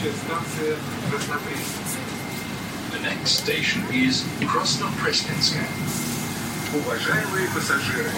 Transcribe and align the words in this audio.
Следующая 0.00 0.18
станция 0.24 0.76
Краснопресненская. 1.10 2.04
The 2.92 3.00
next 3.02 3.44
station 3.44 3.82
is 3.92 4.24
Krasnoprestninskaya. 4.40 5.66
Уважаемые 6.72 7.48
пассажиры, 7.48 8.10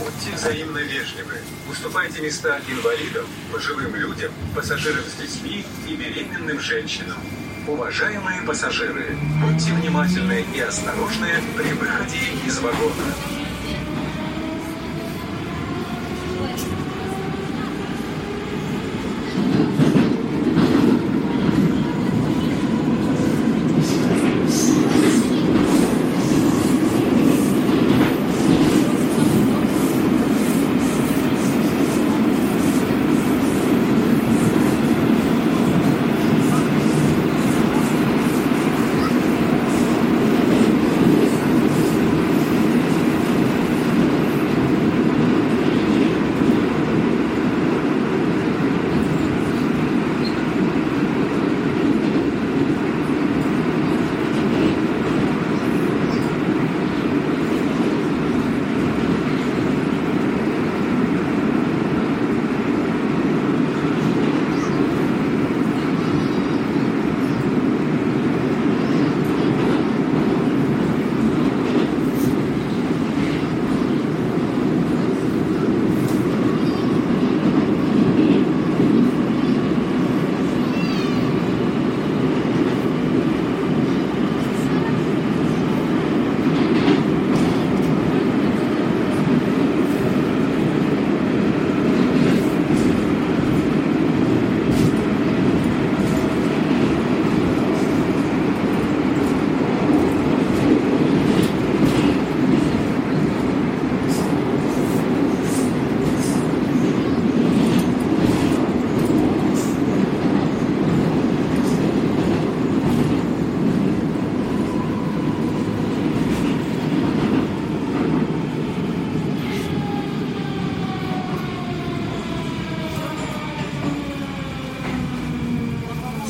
будьте 0.00 0.34
взаимно 0.34 0.78
вежливы. 0.78 1.38
Уступайте 1.70 2.22
места 2.22 2.60
инвалидам, 2.68 3.26
пожилым 3.52 3.94
людям, 3.94 4.32
пассажирам 4.54 5.04
с 5.04 5.20
детьми 5.20 5.64
и 5.86 5.94
беременным 5.94 6.58
женщинам. 6.58 7.18
Уважаемые 7.68 8.42
пассажиры, 8.42 9.16
будьте 9.40 9.72
внимательны 9.74 10.44
и 10.54 10.60
осторожны 10.60 11.28
при 11.56 11.72
выходе 11.74 12.18
из 12.46 12.58
вагона. 12.58 13.37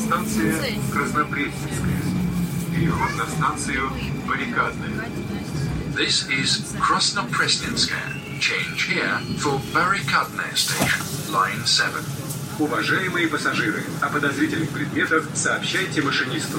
Станция 0.09 0.55
Краснопресненская. 0.91 2.01
Переход 2.75 3.15
на 3.15 3.27
станцию 3.27 3.91
Баррикадная. 4.27 5.07
This 5.95 6.27
is 6.31 6.75
Krasnoprestninskaya. 6.79 8.17
Change 8.39 8.89
here 8.89 9.19
for 9.37 9.61
Barrikadная 9.71 10.55
station, 10.55 11.03
line 11.31 11.63
7. 11.63 11.91
Уважаемые 12.57 13.27
пассажиры, 13.27 13.83
о 14.01 14.09
подозрительных 14.09 14.71
предметах 14.71 15.25
сообщайте 15.35 16.01
машинисту. 16.01 16.57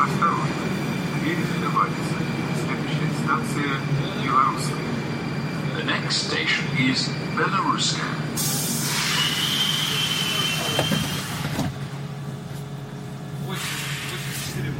Осторожно. 0.00 0.46
Двери 1.22 1.44
закрываются. 1.54 2.17
Следующая 3.28 3.44
станция 3.44 3.80
Белорусская. 4.24 4.74
The 5.76 5.84
next 5.84 6.28
station 6.28 6.64
is 6.78 7.10
Belaruskaya. 7.36 8.57